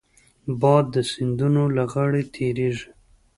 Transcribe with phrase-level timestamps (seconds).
[0.61, 2.87] باد د سیندونو له غاړې تېرېږي